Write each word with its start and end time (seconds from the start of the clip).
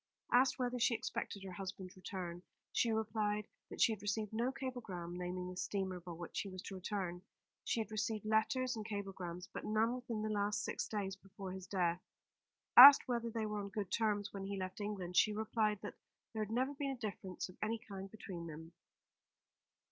Asked 0.31 0.57
whether 0.57 0.79
she 0.79 0.95
expected 0.95 1.43
her 1.43 1.51
husband's 1.51 1.95
return, 1.95 2.41
she 2.71 2.91
replied 2.91 3.47
that 3.69 3.79
she 3.79 3.91
had 3.91 4.01
received 4.01 4.33
no 4.33 4.51
cablegram 4.51 5.15
naming 5.15 5.51
the 5.51 5.55
steamer 5.57 5.99
by 5.99 6.13
which 6.13 6.39
he 6.39 6.49
was 6.49 6.63
to 6.63 6.73
return. 6.73 7.21
She 7.65 7.81
had 7.81 7.91
received 7.91 8.25
letters 8.25 8.75
and 8.75 8.83
cablegrams, 8.83 9.45
but 9.53 9.63
none 9.63 9.93
within 9.93 10.23
the 10.23 10.29
last 10.29 10.63
six 10.63 10.87
days 10.87 11.15
before 11.15 11.51
his 11.51 11.67
death. 11.67 12.01
Asked 12.75 13.07
whether 13.07 13.29
they 13.29 13.45
were 13.45 13.59
on 13.59 13.69
good 13.69 13.91
terms 13.91 14.33
when 14.33 14.45
he 14.45 14.57
left 14.57 14.81
England, 14.81 15.17
she 15.17 15.33
replied 15.33 15.79
that 15.83 15.93
there 16.33 16.43
had 16.43 16.51
never 16.51 16.73
been 16.73 16.89
a 16.89 16.95
difference 16.97 17.47
of 17.47 17.57
any 17.61 17.77
kind 17.77 18.09
between 18.09 18.47
them. 18.47 18.71